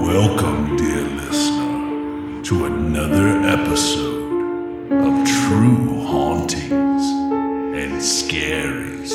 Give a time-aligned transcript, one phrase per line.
[0.00, 7.04] Welcome, dear listener, to another episode of True Hauntings
[7.76, 9.06] and Scary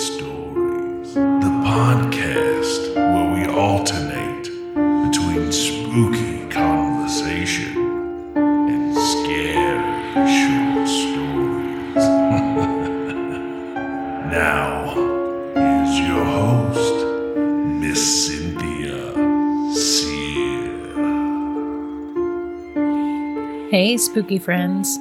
[24.16, 24.98] spooky friends.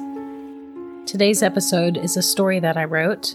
[1.09, 3.33] Today's episode is a story that I wrote.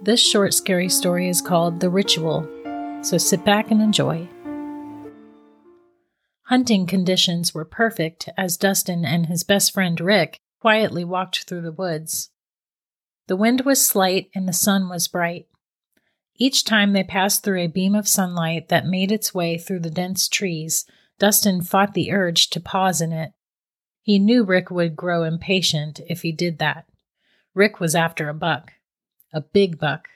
[0.00, 2.48] This short, scary story is called The Ritual,
[3.02, 4.26] so sit back and enjoy.
[6.44, 11.70] Hunting conditions were perfect as Dustin and his best friend Rick quietly walked through the
[11.70, 12.30] woods.
[13.26, 15.48] The wind was slight and the sun was bright.
[16.36, 19.90] Each time they passed through a beam of sunlight that made its way through the
[19.90, 20.86] dense trees,
[21.18, 23.34] Dustin fought the urge to pause in it.
[24.04, 26.86] He knew Rick would grow impatient if he did that.
[27.54, 28.74] Rick was after a buck,
[29.32, 30.08] a big buck.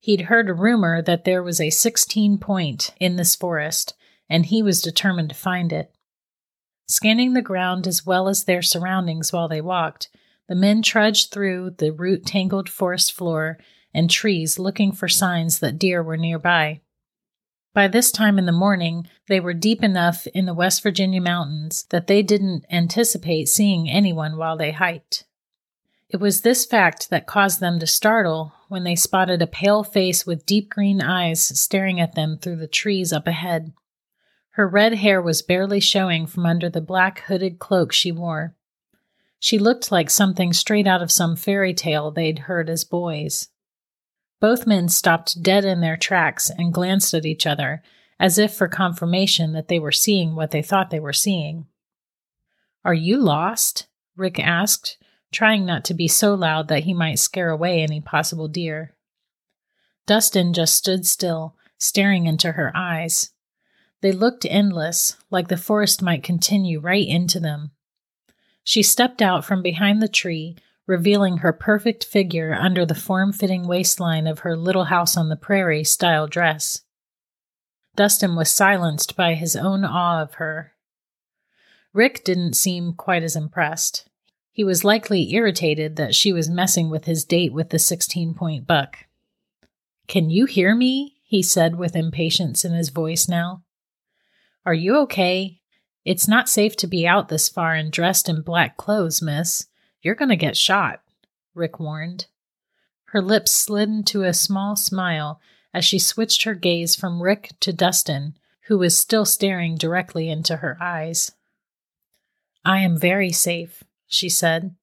[0.00, 3.94] He'd heard a rumor that there was a 16 point in this forest,
[4.28, 5.94] and he was determined to find it.
[6.88, 10.08] Scanning the ground as well as their surroundings while they walked,
[10.48, 13.58] the men trudged through the root tangled forest floor
[13.94, 16.80] and trees looking for signs that deer were nearby.
[17.74, 21.86] By this time in the morning, they were deep enough in the West Virginia mountains
[21.90, 25.24] that they didn't anticipate seeing anyone while they hiked.
[26.08, 30.24] It was this fact that caused them to startle when they spotted a pale face
[30.24, 33.72] with deep green eyes staring at them through the trees up ahead.
[34.50, 38.54] Her red hair was barely showing from under the black hooded cloak she wore.
[39.40, 43.48] She looked like something straight out of some fairy tale they'd heard as boys.
[44.40, 47.82] Both men stopped dead in their tracks and glanced at each other,
[48.18, 51.66] as if for confirmation that they were seeing what they thought they were seeing.
[52.84, 53.86] Are you lost?
[54.16, 54.98] Rick asked,
[55.32, 58.94] trying not to be so loud that he might scare away any possible deer.
[60.06, 63.30] Dustin just stood still, staring into her eyes.
[64.00, 67.70] They looked endless, like the forest might continue right into them.
[68.62, 70.56] She stepped out from behind the tree,
[70.86, 75.36] revealing her perfect figure under the form fitting waistline of her little house on the
[75.36, 76.82] prairie style dress.
[77.96, 80.72] Dustin was silenced by his own awe of her.
[81.92, 84.08] Rick didn't seem quite as impressed.
[84.50, 88.66] He was likely irritated that she was messing with his date with the 16 point
[88.66, 88.98] buck.
[90.06, 91.16] Can you hear me?
[91.24, 93.62] he said with impatience in his voice now.
[94.66, 95.60] Are you okay?
[96.04, 99.66] It's not safe to be out this far and dressed in black clothes, miss.
[100.04, 101.00] You're going to get shot,
[101.54, 102.26] Rick warned.
[103.06, 105.40] Her lips slid into a small smile
[105.72, 110.56] as she switched her gaze from Rick to Dustin, who was still staring directly into
[110.56, 111.32] her eyes.
[112.66, 114.74] I am very safe, she said,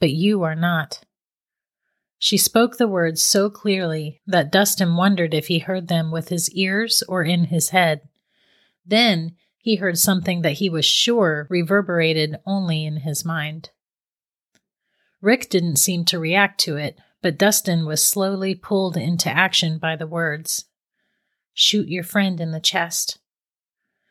[0.00, 1.04] but you are not.
[2.18, 6.50] She spoke the words so clearly that Dustin wondered if he heard them with his
[6.50, 8.00] ears or in his head.
[8.84, 13.70] Then he heard something that he was sure reverberated only in his mind.
[15.20, 19.96] Rick didn't seem to react to it, but Dustin was slowly pulled into action by
[19.96, 20.64] the words
[21.52, 23.18] Shoot your friend in the chest.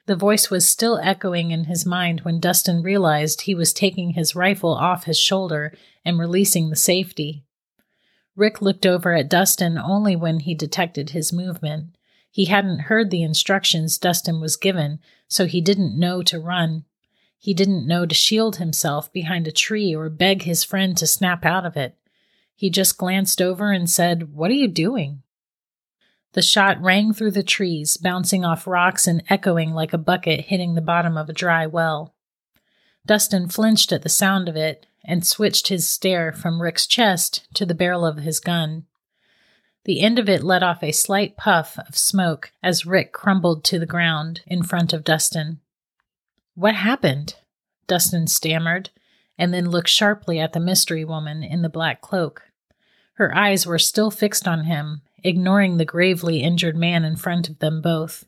[0.05, 4.35] The voice was still echoing in his mind when Dustin realized he was taking his
[4.35, 7.45] rifle off his shoulder and releasing the safety.
[8.35, 11.95] Rick looked over at Dustin only when he detected his movement.
[12.31, 16.85] He hadn't heard the instructions Dustin was given, so he didn't know to run.
[17.39, 21.45] He didn't know to shield himself behind a tree or beg his friend to snap
[21.45, 21.95] out of it.
[22.53, 25.23] He just glanced over and said, What are you doing?
[26.33, 30.75] The shot rang through the trees, bouncing off rocks and echoing like a bucket hitting
[30.75, 32.13] the bottom of a dry well.
[33.05, 37.65] Dustin flinched at the sound of it and switched his stare from Rick's chest to
[37.65, 38.85] the barrel of his gun.
[39.85, 43.79] The end of it let off a slight puff of smoke as Rick crumbled to
[43.79, 45.61] the ground in front of Dustin.
[46.59, 47.35] What happened?
[47.87, 48.89] Dustin stammered,
[49.37, 52.49] and then looked sharply at the mystery woman in the black cloak.
[53.13, 57.59] Her eyes were still fixed on him, ignoring the gravely injured man in front of
[57.59, 58.25] them both.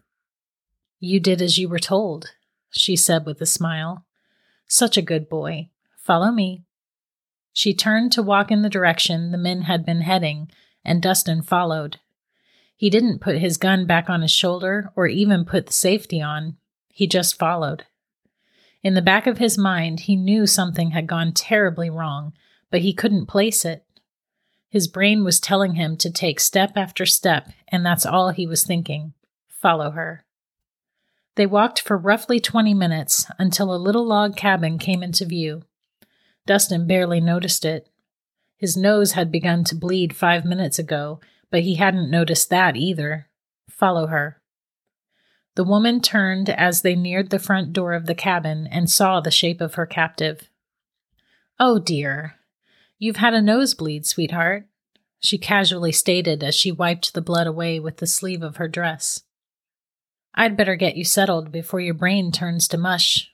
[1.01, 2.31] You did as you were told,
[2.69, 4.05] she said with a smile.
[4.65, 5.67] Such a good boy.
[5.97, 6.61] Follow me.
[7.51, 10.49] She turned to walk in the direction the men had been heading,
[10.85, 11.99] and Dustin followed.
[12.77, 16.55] He didn't put his gun back on his shoulder or even put the safety on.
[16.87, 17.83] He just followed.
[18.83, 22.33] In the back of his mind, he knew something had gone terribly wrong,
[22.71, 23.85] but he couldn't place it.
[24.69, 28.63] His brain was telling him to take step after step, and that's all he was
[28.63, 29.13] thinking
[29.47, 30.25] follow her.
[31.35, 35.61] They walked for roughly 20 minutes until a little log cabin came into view.
[36.47, 37.87] Dustin barely noticed it.
[38.57, 41.19] His nose had begun to bleed five minutes ago,
[41.51, 43.27] but he hadn't noticed that either.
[43.69, 44.40] Follow her.
[45.55, 49.31] The woman turned as they neared the front door of the cabin and saw the
[49.31, 50.49] shape of her captive.
[51.59, 52.35] Oh dear.
[52.97, 54.67] You've had a nosebleed, sweetheart,
[55.19, 59.21] she casually stated as she wiped the blood away with the sleeve of her dress.
[60.33, 63.31] I'd better get you settled before your brain turns to mush.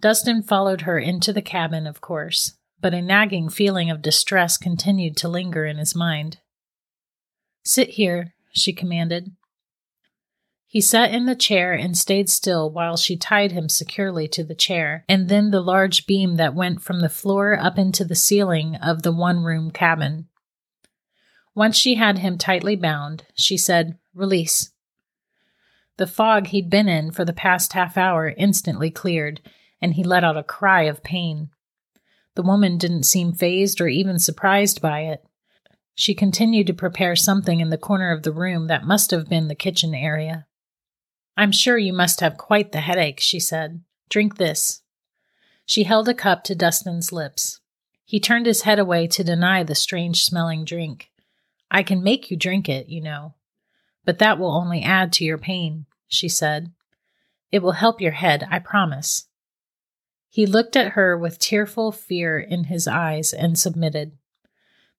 [0.00, 5.16] Dustin followed her into the cabin, of course, but a nagging feeling of distress continued
[5.16, 6.38] to linger in his mind.
[7.64, 9.32] Sit here, she commanded.
[10.70, 14.54] He sat in the chair and stayed still while she tied him securely to the
[14.54, 18.76] chair, and then the large beam that went from the floor up into the ceiling
[18.76, 20.28] of the one room cabin.
[21.54, 24.70] Once she had him tightly bound, she said, Release.
[25.96, 29.40] The fog he'd been in for the past half hour instantly cleared,
[29.80, 31.48] and he let out a cry of pain.
[32.34, 35.24] The woman didn't seem fazed or even surprised by it.
[35.94, 39.48] She continued to prepare something in the corner of the room that must have been
[39.48, 40.46] the kitchen area.
[41.38, 43.80] I'm sure you must have quite the headache, she said.
[44.08, 44.82] Drink this.
[45.64, 47.60] She held a cup to Dustin's lips.
[48.04, 51.12] He turned his head away to deny the strange smelling drink.
[51.70, 53.34] I can make you drink it, you know.
[54.04, 56.72] But that will only add to your pain, she said.
[57.52, 59.28] It will help your head, I promise.
[60.28, 64.10] He looked at her with tearful fear in his eyes and submitted.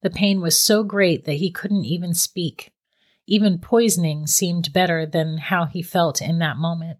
[0.03, 2.71] The pain was so great that he couldn't even speak.
[3.31, 6.97] Even poisoning seemed better than how he felt in that moment.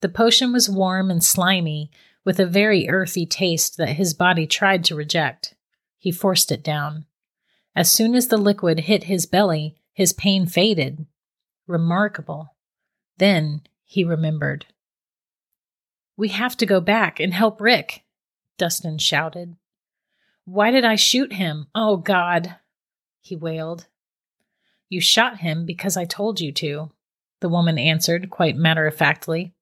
[0.00, 1.92] The potion was warm and slimy,
[2.24, 5.54] with a very earthy taste that his body tried to reject.
[5.98, 7.06] He forced it down.
[7.76, 11.06] As soon as the liquid hit his belly, his pain faded.
[11.68, 12.56] Remarkable.
[13.18, 14.66] Then he remembered.
[16.16, 18.02] We have to go back and help Rick,
[18.58, 19.54] Dustin shouted.
[20.44, 21.68] Why did I shoot him?
[21.72, 22.56] Oh, God,
[23.20, 23.86] he wailed.
[24.88, 26.90] You shot him because I told you to,
[27.40, 29.52] the woman answered quite matter of factly.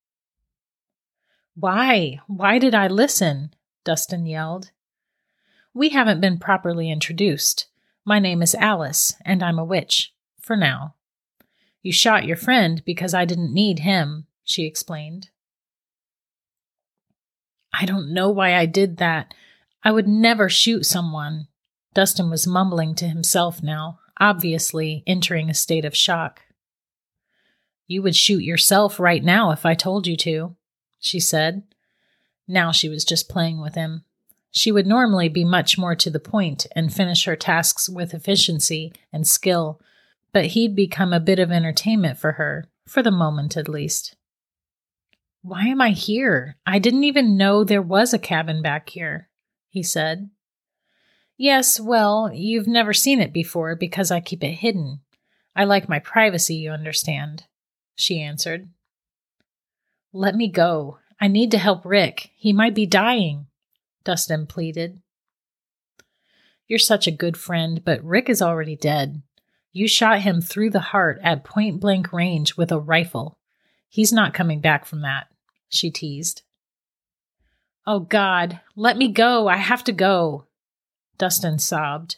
[1.55, 2.21] Why?
[2.27, 3.55] Why did I listen?
[3.85, 4.71] Dustin yelled.
[5.75, 7.67] We haven't been properly introduced.
[8.05, 10.95] My name is Alice, and I'm a witch, for now.
[11.83, 15.31] You shot your friend because I didn't need him, she explained.
[17.73, 19.35] I don't know why I did that.
[19.83, 21.49] I would never shoot someone.
[21.95, 26.43] Dustin was mumbling to himself now, obviously entering a state of shock.
[27.89, 30.55] You would shoot yourself right now if I told you to,
[31.01, 31.65] she said.
[32.47, 34.05] Now she was just playing with him.
[34.53, 38.93] She would normally be much more to the point and finish her tasks with efficiency
[39.13, 39.81] and skill,
[40.33, 44.15] but he'd become a bit of entertainment for her, for the moment at least.
[45.43, 46.57] Why am I here?
[46.65, 49.29] I didn't even know there was a cabin back here,
[49.69, 50.31] he said.
[51.37, 55.01] Yes, well, you've never seen it before because I keep it hidden.
[55.57, 57.45] I like my privacy, you understand,
[57.95, 58.69] she answered.
[60.13, 60.99] Let me go.
[61.21, 62.31] I need to help Rick.
[62.37, 63.47] He might be dying,
[64.05, 65.01] Dustin pleaded.
[66.67, 69.23] You're such a good friend, but Rick is already dead.
[69.73, 73.39] You shot him through the heart at point blank range with a rifle.
[73.89, 75.29] He's not coming back from that,
[75.69, 76.43] she teased.
[77.87, 79.49] Oh, God, let me go.
[79.49, 80.47] I have to go,
[81.23, 82.17] Dustin sobbed.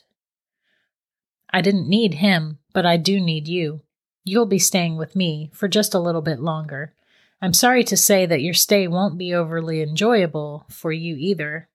[1.50, 3.82] I didn't need him, but I do need you.
[4.24, 6.94] You'll be staying with me for just a little bit longer.
[7.42, 11.68] I'm sorry to say that your stay won't be overly enjoyable for you either.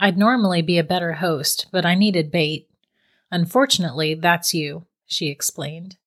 [0.00, 2.68] I'd normally be a better host, but I needed bait.
[3.30, 5.98] Unfortunately, that's you, she explained.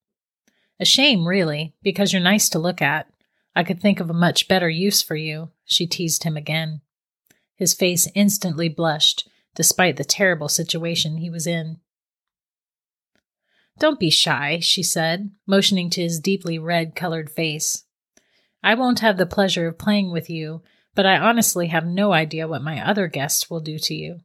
[0.77, 3.07] A shame, really, because you're nice to look at.
[3.55, 6.81] I could think of a much better use for you, she teased him again.
[7.55, 11.79] His face instantly blushed, despite the terrible situation he was in.
[13.79, 17.86] Don't be shy, she said, motioning to his deeply red colored face.
[18.63, 20.62] I won't have the pleasure of playing with you,
[20.93, 24.20] but I honestly have no idea what my other guests will do to you.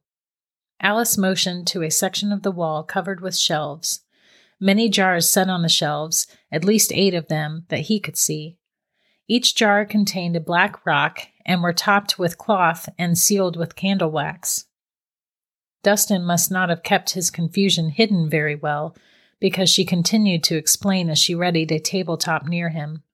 [0.80, 4.02] Alice motioned to a section of the wall covered with shelves.
[4.61, 8.59] Many jars set on the shelves, at least eight of them that he could see.
[9.28, 14.11] Each jar contained a black rock and were topped with cloth and sealed with candle
[14.11, 14.66] wax.
[15.86, 18.96] Dustin must not have kept his confusion hidden very well,
[19.38, 23.04] because she continued to explain as she readied a tabletop near him.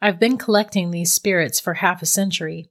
[0.00, 2.70] I've been collecting these spirits for half a century.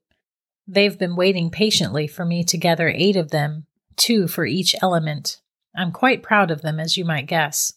[0.67, 3.67] They've been waiting patiently for me to gather eight of them,
[3.97, 5.41] two for each element.
[5.75, 7.73] I'm quite proud of them, as you might guess.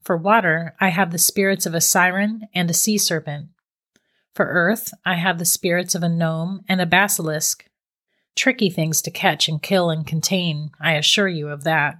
[0.00, 3.48] For water, I have the spirits of a siren and a sea serpent.
[4.32, 7.64] For earth, I have the spirits of a gnome and a basilisk.
[8.40, 11.98] Tricky things to catch and kill and contain, I assure you of that.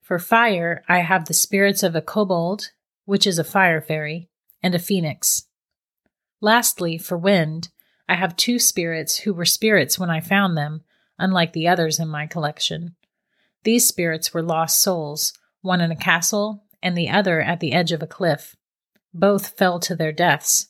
[0.00, 2.70] For fire, I have the spirits of a kobold,
[3.04, 4.30] which is a fire fairy,
[4.62, 5.44] and a phoenix.
[6.40, 7.68] Lastly, for wind,
[8.08, 10.84] I have two spirits who were spirits when I found them,
[11.18, 12.96] unlike the others in my collection.
[13.62, 17.92] These spirits were lost souls, one in a castle and the other at the edge
[17.92, 18.56] of a cliff.
[19.12, 20.68] Both fell to their deaths.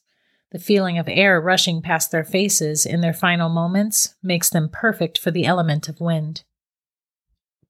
[0.52, 5.18] The feeling of air rushing past their faces in their final moments makes them perfect
[5.18, 6.42] for the element of wind.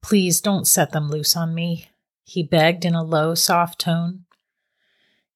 [0.02, 1.90] Please don't set them loose on me,
[2.24, 4.24] he begged in a low, soft tone.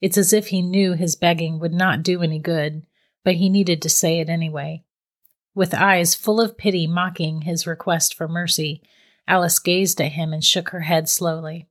[0.01, 2.87] It's as if he knew his begging would not do any good,
[3.25, 4.85] but he needed to say it anyway.
[5.55, 8.83] With eyes full of pity mocking his request for mercy,
[9.29, 11.69] Alice gazed at him and shook her head slowly.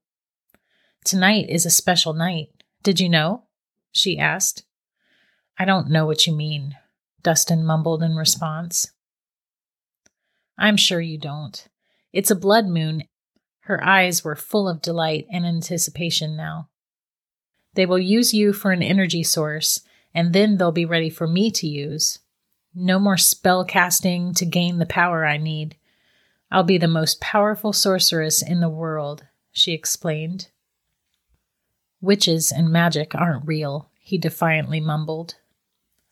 [1.04, 2.50] Tonight is a special night.
[2.84, 3.44] Did you know?
[3.92, 4.64] she asked.
[5.58, 6.76] I don't know what you mean,
[7.22, 8.92] Dustin mumbled in response.
[10.58, 11.68] I'm sure you don't.
[12.12, 13.04] It's a blood moon.
[13.62, 16.70] Her eyes were full of delight and anticipation now.
[17.76, 19.82] They will use you for an energy source,
[20.14, 22.20] and then they'll be ready for me to use.
[22.76, 25.76] No more spell casting to gain the power I need.
[26.52, 30.50] I'll be the most powerful sorceress in the world, she explained.
[32.00, 35.36] Witches and magic aren't real, he defiantly mumbled.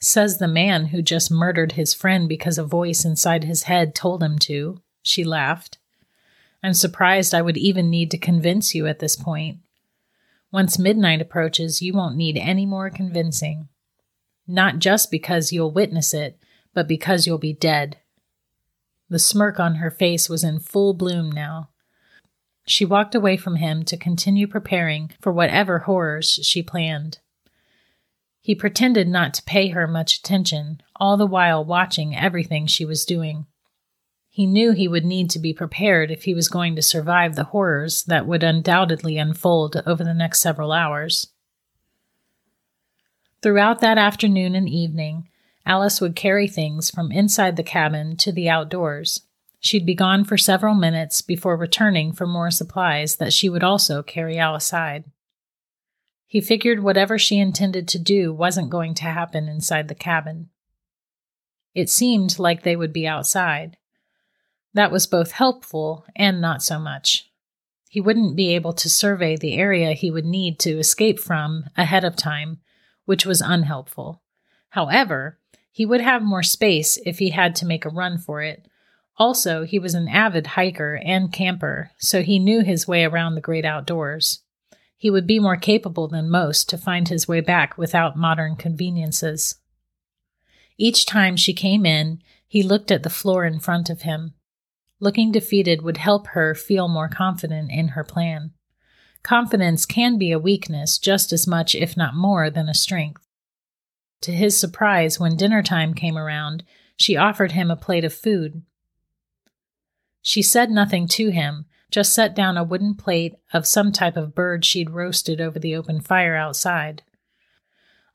[0.04, 4.24] Says the man who just murdered his friend because a voice inside his head told
[4.24, 5.78] him to, she laughed.
[6.64, 9.60] I'm surprised I would even need to convince you at this point.
[10.52, 13.68] Once midnight approaches, you won't need any more convincing.
[14.48, 16.38] Not just because you'll witness it,
[16.74, 17.98] but because you'll be dead.
[19.08, 21.70] The smirk on her face was in full bloom now.
[22.66, 27.20] She walked away from him to continue preparing for whatever horrors she planned.
[28.42, 33.06] He pretended not to pay her much attention, all the while watching everything she was
[33.06, 33.46] doing.
[34.30, 37.46] He knew he would need to be prepared if he was going to survive the
[37.46, 41.28] horrors that would undoubtedly unfold over the next several hours.
[43.42, 45.28] Throughout that afternoon and evening,
[45.66, 49.22] Alice would carry things from inside the cabin to the outdoors.
[49.60, 54.02] She'd be gone for several minutes before returning for more supplies that she would also
[54.02, 55.04] carry outside.
[56.32, 60.48] He figured whatever she intended to do wasn't going to happen inside the cabin.
[61.76, 63.76] It seemed like they would be outside.
[64.74, 67.30] That was both helpful and not so much.
[67.90, 72.06] He wouldn't be able to survey the area he would need to escape from ahead
[72.06, 72.62] of time,
[73.04, 74.22] which was unhelpful.
[74.70, 75.38] However,
[75.70, 78.70] he would have more space if he had to make a run for it.
[79.18, 83.42] Also, he was an avid hiker and camper, so he knew his way around the
[83.42, 84.44] great outdoors
[85.02, 89.56] he would be more capable than most to find his way back without modern conveniences.
[90.78, 94.36] Each time she came in, he looked at the floor in front of him.
[95.00, 98.52] Looking defeated would help her feel more confident in her plan.
[99.24, 103.26] Confidence can be a weakness just as much, if not more, than a strength.
[104.22, 106.64] To his surprise, when dinner time came around,
[106.96, 108.62] she offered him a plate of food.
[110.22, 114.34] She said nothing to him, just set down a wooden plate of some type of
[114.34, 117.04] bird she'd roasted over the open fire outside.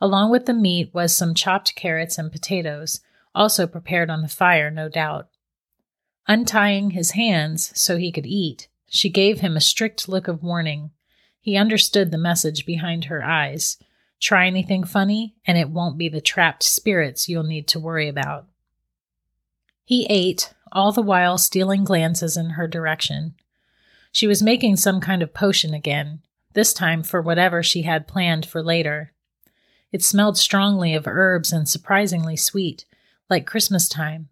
[0.00, 3.00] Along with the meat was some chopped carrots and potatoes,
[3.34, 5.28] also prepared on the fire, no doubt.
[6.26, 10.90] Untying his hands so he could eat, she gave him a strict look of warning.
[11.40, 13.76] He understood the message behind her eyes.
[14.20, 18.46] Try anything funny, and it won't be the trapped spirits you'll need to worry about.
[19.84, 23.34] He ate, all the while stealing glances in her direction.
[24.16, 26.22] She was making some kind of potion again,
[26.54, 29.12] this time for whatever she had planned for later.
[29.92, 32.86] It smelled strongly of herbs and surprisingly sweet,
[33.28, 34.30] like Christmas time.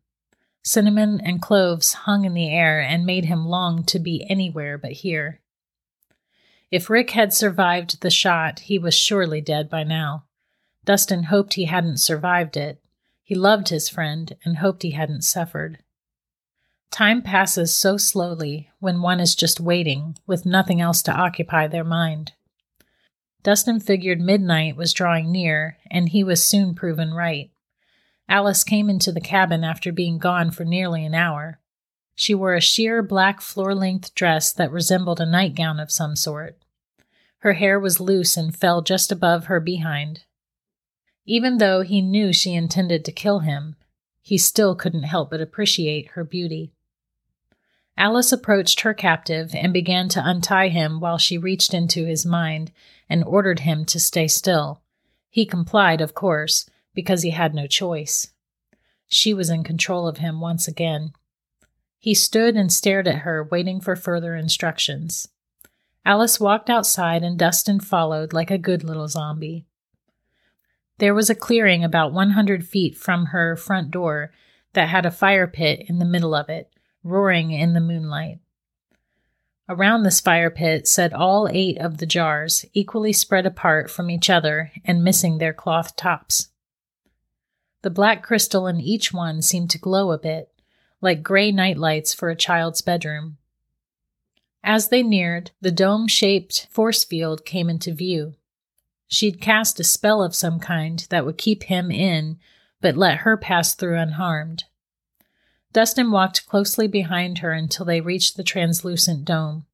[0.63, 4.93] Cinnamon and cloves hung in the air and made him long to be anywhere but
[4.93, 5.43] here.
[6.71, 10.25] If Rick had survived the shot, he was surely dead by now.
[10.87, 12.83] Dustin hoped he hadn't survived it.
[13.23, 15.84] He loved his friend and hoped he hadn't suffered.
[16.95, 21.83] Time passes so slowly when one is just waiting, with nothing else to occupy their
[21.83, 22.35] mind.
[23.43, 27.51] Dustin figured midnight was drawing near, and he was soon proven right.
[28.29, 31.59] Alice came into the cabin after being gone for nearly an hour.
[32.15, 36.63] She wore a sheer black floor length dress that resembled a nightgown of some sort.
[37.39, 40.27] Her hair was loose and fell just above her behind.
[41.27, 43.75] Even though he knew she intended to kill him,
[44.23, 46.71] he still couldn't help but appreciate her beauty.
[47.97, 52.73] Alice approached her captive and began to untie him while she reached into his mind
[53.09, 54.83] and ordered him to stay still.
[55.31, 58.33] He complied, of course, because he had no choice.
[59.07, 61.13] She was in control of him once again.
[61.99, 65.29] He stood and stared at her, waiting for further instructions.
[66.05, 69.67] Alice walked outside and Dustin followed like a good little zombie.
[70.99, 74.33] There was a clearing about 100 feet from her front door
[74.75, 76.74] that had a fire pit in the middle of it,
[77.05, 78.41] roaring in the moonlight.
[79.69, 84.29] Around this fire pit sat all eight of the jars, equally spread apart from each
[84.29, 86.49] other and missing their cloth tops.
[87.83, 90.51] The black crystal in each one seemed to glow a bit,
[91.01, 93.37] like gray nightlights for a child's bedroom.
[94.63, 98.35] As they neared, the dome shaped force field came into view.
[99.07, 102.39] She'd cast a spell of some kind that would keep him in,
[102.81, 104.65] but let her pass through unharmed.
[105.75, 109.67] Dustin walked closely behind her until they reached the translucent dome.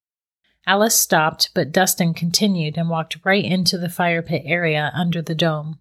[0.66, 5.34] Alice stopped, but Dustin continued and walked right into the fire pit area under the
[5.34, 5.78] dome.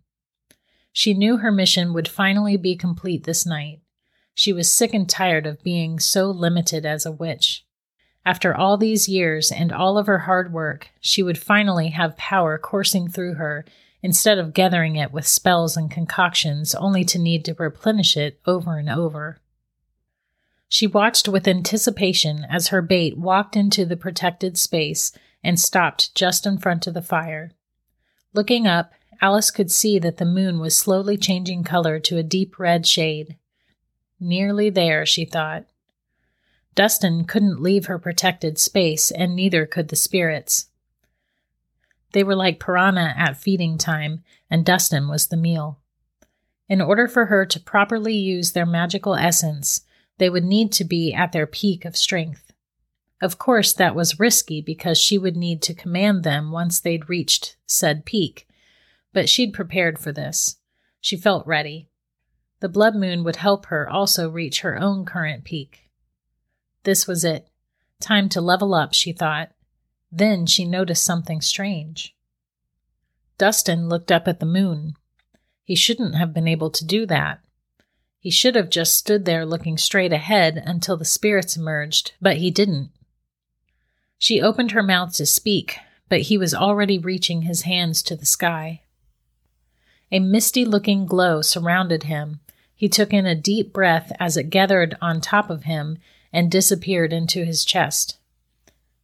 [0.91, 3.79] She knew her mission would finally be complete this night.
[4.35, 7.65] She was sick and tired of being so limited as a witch.
[8.25, 12.57] After all these years and all of her hard work, she would finally have power
[12.57, 13.63] coursing through her
[14.03, 18.77] instead of gathering it with spells and concoctions only to need to replenish it over
[18.77, 19.39] and over.
[20.69, 25.11] She watched with anticipation as her bait walked into the protected space
[25.43, 27.51] and stopped just in front of the fire.
[28.33, 32.59] Looking up, Alice could see that the moon was slowly changing color to a deep
[32.59, 33.35] red shade.
[34.19, 35.65] Nearly there, she thought.
[36.75, 40.67] Dustin couldn't leave her protected space, and neither could the spirits.
[42.13, 45.79] They were like piranha at feeding time, and Dustin was the meal.
[46.69, 49.81] In order for her to properly use their magical essence,
[50.19, 52.51] they would need to be at their peak of strength.
[53.21, 57.57] Of course, that was risky because she would need to command them once they'd reached
[57.65, 58.47] said peak,
[59.11, 60.57] but she'd prepared for this.
[61.01, 61.89] She felt ready.
[62.59, 65.89] The blood moon would help her also reach her own current peak.
[66.83, 67.47] This was it.
[67.99, 69.51] Time to level up, she thought.
[70.11, 72.15] Then she noticed something strange.
[73.37, 74.93] Dustin looked up at the moon.
[75.63, 77.41] He shouldn't have been able to do that.
[78.19, 82.51] He should have just stood there looking straight ahead until the spirits emerged, but he
[82.51, 82.91] didn't.
[84.17, 85.77] She opened her mouth to speak,
[86.09, 88.81] but he was already reaching his hands to the sky.
[90.11, 92.41] A misty looking glow surrounded him,
[92.79, 95.97] he took in a deep breath as it gathered on top of him
[96.31, 98.17] and disappeared into his chest.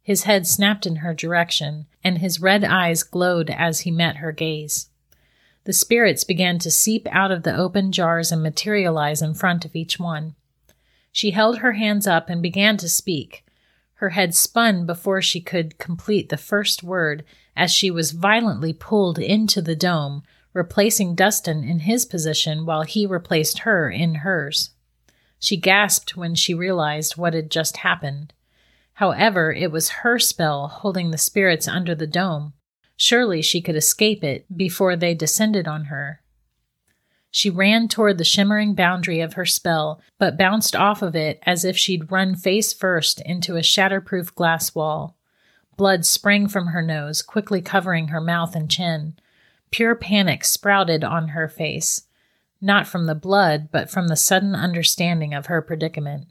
[0.02, 4.32] His head snapped in her direction, and his red eyes glowed as he met her
[4.32, 4.88] gaze.
[5.66, 9.74] The spirits began to seep out of the open jars and materialize in front of
[9.74, 10.36] each one.
[11.10, 13.44] She held her hands up and began to speak.
[13.94, 17.24] Her head spun before she could complete the first word
[17.56, 23.04] as she was violently pulled into the dome, replacing Dustin in his position while he
[23.04, 24.70] replaced her in hers.
[25.40, 28.32] She gasped when she realized what had just happened.
[28.94, 32.52] However, it was her spell holding the spirits under the dome.
[32.96, 36.22] Surely she could escape it before they descended on her.
[37.30, 41.64] She ran toward the shimmering boundary of her spell, but bounced off of it as
[41.64, 45.18] if she'd run face first into a shatterproof glass wall.
[45.76, 49.16] Blood sprang from her nose, quickly covering her mouth and chin.
[49.70, 52.06] Pure panic sprouted on her face,
[52.62, 56.28] not from the blood, but from the sudden understanding of her predicament.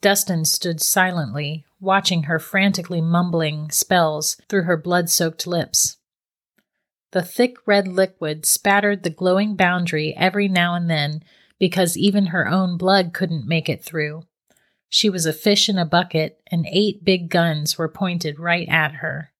[0.00, 5.96] Dustin stood silently, watching her frantically mumbling spells through her blood soaked lips.
[7.12, 11.22] The thick red liquid spattered the glowing boundary every now and then
[11.58, 14.22] because even her own blood couldn't make it through.
[14.88, 18.96] She was a fish in a bucket, and eight big guns were pointed right at
[18.96, 19.32] her.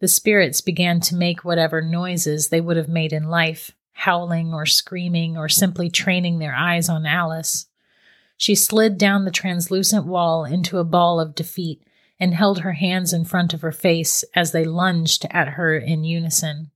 [0.00, 4.66] The spirits began to make whatever noises they would have made in life, howling or
[4.66, 7.65] screaming or simply training their eyes on Alice.
[8.36, 11.82] She slid down the translucent wall into a ball of defeat
[12.18, 16.04] and held her hands in front of her face as they lunged at her in
[16.04, 16.70] unison.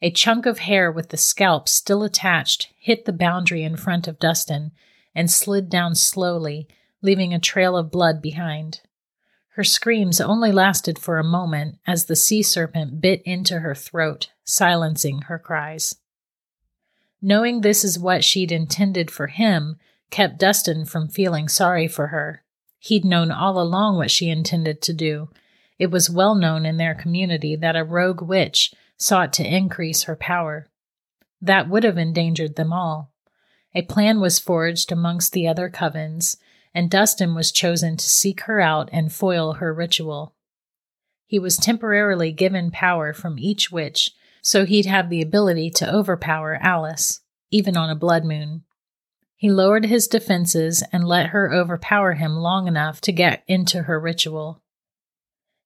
[0.00, 4.20] A chunk of hair with the scalp still attached hit the boundary in front of
[4.20, 4.70] Dustin
[5.14, 6.68] and slid down slowly,
[7.02, 8.80] leaving a trail of blood behind.
[9.54, 14.30] Her screams only lasted for a moment as the sea serpent bit into her throat,
[14.44, 15.96] silencing her cries.
[17.20, 19.76] Knowing this is what she'd intended for him
[20.10, 22.42] kept Dustin from feeling sorry for her.
[22.78, 25.28] He'd known all along what she intended to do.
[25.78, 30.16] It was well known in their community that a rogue witch sought to increase her
[30.16, 30.68] power.
[31.40, 33.12] That would have endangered them all.
[33.74, 36.36] A plan was forged amongst the other covens,
[36.74, 40.34] and Dustin was chosen to seek her out and foil her ritual.
[41.26, 46.58] He was temporarily given power from each witch, so he'd have the ability to overpower
[46.60, 48.64] Alice, even on a blood moon.
[49.38, 54.00] He lowered his defenses and let her overpower him long enough to get into her
[54.00, 54.60] ritual.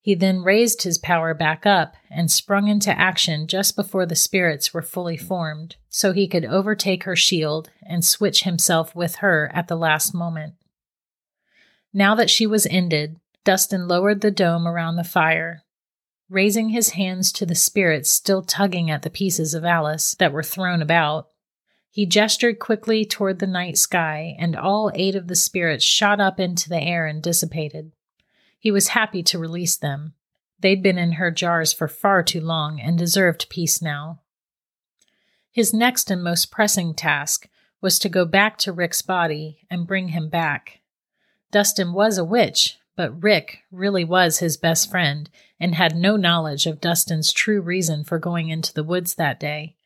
[0.02, 4.74] He then raised his power back up and sprung into action just before the spirits
[4.74, 9.68] were fully formed, so he could overtake her shield and switch himself with her at
[9.68, 10.52] the last moment.
[11.94, 15.62] Now that she was ended, Dustin lowered the dome around the fire,
[16.28, 20.42] raising his hands to the spirits still tugging at the pieces of Alice that were
[20.42, 21.28] thrown about.
[21.94, 26.40] He gestured quickly toward the night sky, and all eight of the spirits shot up
[26.40, 27.92] into the air and dissipated.
[28.58, 30.14] He was happy to release them.
[30.58, 34.20] They'd been in her jars for far too long and deserved peace now.
[35.50, 37.46] His next and most pressing task
[37.82, 40.80] was to go back to Rick's body and bring him back.
[41.50, 45.28] Dustin was a witch, but Rick really was his best friend
[45.60, 49.76] and had no knowledge of Dustin's true reason for going into the woods that day.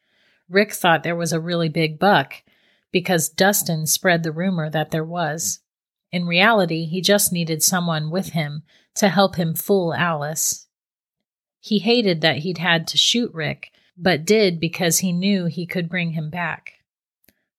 [0.48, 2.42] Rick thought there was a really big buck
[2.92, 5.60] because Dustin spread the rumor that there was.
[6.12, 8.62] In reality, he just needed someone with him
[8.94, 10.66] to help him fool Alice.
[11.60, 15.88] He hated that he'd had to shoot Rick, but did because he knew he could
[15.88, 16.74] bring him back.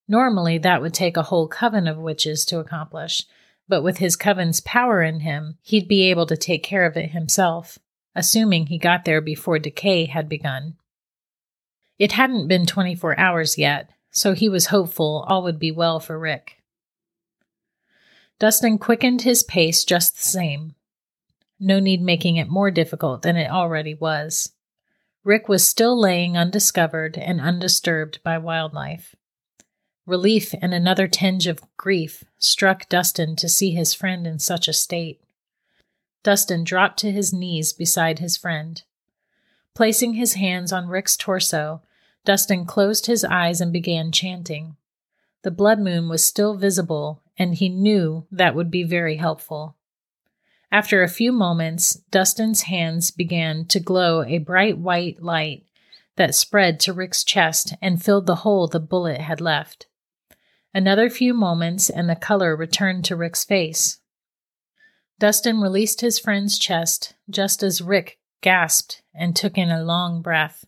[0.08, 3.22] Normally, that would take a whole coven of witches to accomplish,
[3.68, 7.10] but with his coven's power in him, he'd be able to take care of it
[7.10, 7.78] himself,
[8.14, 10.77] assuming he got there before decay had begun.
[11.98, 16.18] It hadn't been 24 hours yet, so he was hopeful all would be well for
[16.18, 16.62] Rick.
[18.38, 20.74] Dustin quickened his pace just the same.
[21.58, 24.52] No need making it more difficult than it already was.
[25.24, 29.16] Rick was still laying undiscovered and undisturbed by wildlife.
[30.06, 34.72] Relief and another tinge of grief struck Dustin to see his friend in such a
[34.72, 35.20] state.
[36.22, 38.82] Dustin dropped to his knees beside his friend.
[39.74, 41.82] Placing his hands on Rick's torso,
[42.24, 44.76] Dustin closed his eyes and began chanting.
[45.42, 49.76] The blood moon was still visible, and he knew that would be very helpful.
[50.70, 55.64] After a few moments, Dustin's hands began to glow a bright white light
[56.16, 59.86] that spread to Rick's chest and filled the hole the bullet had left.
[60.74, 63.98] Another few moments, and the color returned to Rick's face.
[65.18, 70.66] Dustin released his friend's chest just as Rick gasped and took in a long breath.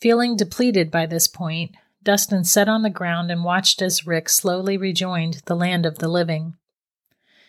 [0.00, 4.76] Feeling depleted by this point, Dustin sat on the ground and watched as Rick slowly
[4.76, 6.54] rejoined the land of the living.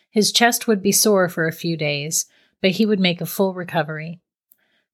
[0.09, 2.25] His chest would be sore for a few days,
[2.61, 4.19] but he would make a full recovery.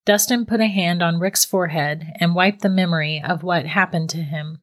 [0.03, 4.17] Dustin put a hand on Rick's forehead and wiped the memory of what happened to
[4.17, 4.59] him.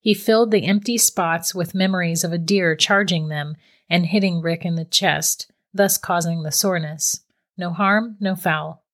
[0.00, 3.56] He filled the empty spots with memories of a deer charging them
[3.90, 7.22] and hitting Rick in the chest, thus causing the soreness.
[7.56, 8.84] No harm, no foul.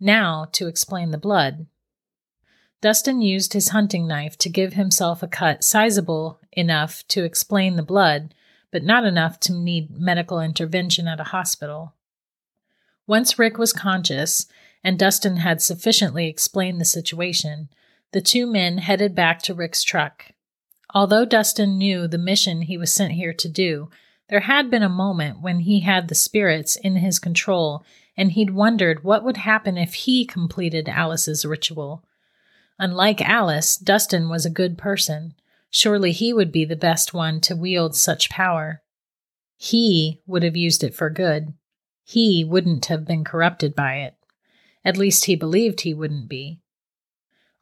[0.00, 1.66] Now, to explain the blood.
[2.80, 7.82] Dustin used his hunting knife to give himself a cut sizable enough to explain the
[7.82, 8.34] blood,
[8.70, 11.94] but not enough to need medical intervention at a hospital.
[13.06, 14.46] Once Rick was conscious,
[14.82, 17.68] and Dustin had sufficiently explained the situation,
[18.12, 20.32] the two men headed back to Rick's truck.
[20.94, 23.88] Although Dustin knew the mission he was sent here to do,
[24.28, 27.84] there had been a moment when he had the spirits in his control
[28.16, 32.04] and he'd wondered what would happen if he completed Alice's ritual.
[32.78, 35.34] Unlike Alice, Dustin was a good person.
[35.70, 38.82] Surely he would be the best one to wield such power.
[39.56, 41.54] He would have used it for good.
[42.04, 44.14] He wouldn't have been corrupted by it.
[44.84, 46.60] At least he believed he wouldn't be.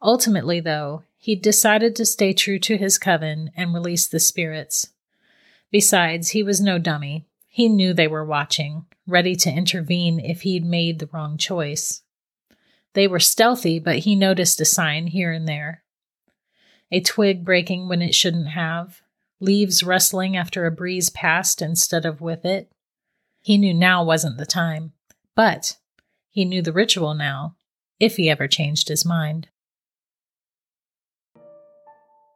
[0.01, 4.89] Ultimately, though, he decided to stay true to his coven and release the spirits.
[5.73, 7.25] Besides, he was no dummy.
[7.47, 12.03] He knew they were watching, ready to intervene if he'd made the wrong choice.
[12.93, 15.83] They were stealthy, but he noticed a sign here and there.
[16.91, 19.01] A twig breaking when it shouldn't have,
[19.39, 22.71] leaves rustling after a breeze passed instead of with it.
[23.41, 24.93] He knew now wasn't the time,
[25.35, 25.77] but
[26.29, 27.55] he knew the ritual now,
[27.99, 29.47] if he ever changed his mind.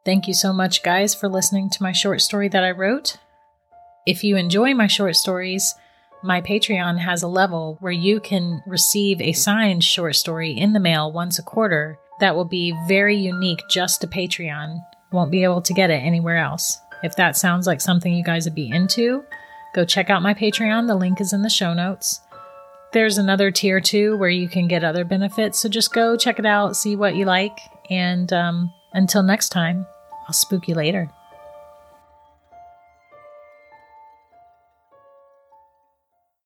[0.04, 3.18] Thank you so much, guys, for listening to my short story that I wrote.
[4.08, 5.74] If you enjoy my short stories,
[6.22, 10.80] my Patreon has a level where you can receive a signed short story in the
[10.80, 14.82] mail once a quarter that will be very unique just to Patreon.
[15.12, 16.80] Won't be able to get it anywhere else.
[17.02, 19.24] If that sounds like something you guys would be into,
[19.74, 20.86] go check out my Patreon.
[20.86, 22.22] The link is in the show notes.
[22.94, 26.46] There's another tier too where you can get other benefits, so just go check it
[26.46, 27.58] out, see what you like,
[27.90, 29.86] and um, until next time,
[30.26, 31.10] I'll spook you later.